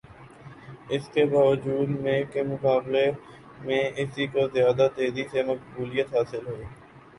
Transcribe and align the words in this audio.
اس 0.89 1.09
کے 1.13 1.25
باوجود 1.25 1.89
میک 1.99 2.31
کے 2.33 2.43
مقابلے 2.43 3.05
میں 3.65 3.81
اسی 3.97 4.27
کو 4.27 4.47
زیادہ 4.53 4.87
تیزی 4.95 5.23
سے 5.31 5.43
مقبولیت 5.45 6.15
حاصل 6.15 6.47
ہوئی 6.47 6.65